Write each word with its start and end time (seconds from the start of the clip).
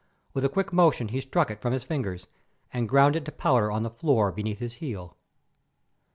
With 0.33 0.43
a 0.43 0.49
quick 0.49 0.73
motion 0.73 1.09
he 1.09 1.21
struck 1.21 1.51
it 1.51 1.61
from 1.61 1.73
his 1.73 1.83
fingers, 1.83 2.25
and 2.73 2.89
ground 2.89 3.15
it 3.15 3.23
to 3.25 3.31
powder 3.31 3.69
on 3.69 3.83
the 3.83 3.91
floor 3.91 4.31
beneath 4.31 4.57
his 4.57 4.73
heel. 4.81 5.15